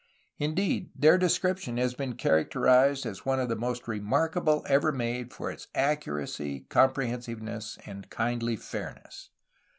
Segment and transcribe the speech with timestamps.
[0.39, 5.31] Indeed, their description has been charac terized as one of the most remarkable ever made
[5.31, 9.29] for its ^'ac curacy, comprehensiveness, and kindly fairness."